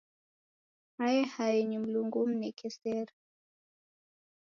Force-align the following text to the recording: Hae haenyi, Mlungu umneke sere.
Hae 0.97 1.19
haenyi, 1.33 1.77
Mlungu 1.79 2.17
umneke 2.23 2.67
sere. 2.77 3.13